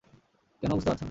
কেন 0.63 0.71
বুঝতে 0.71 0.89
পারছো 0.89 0.97
না? 0.97 0.99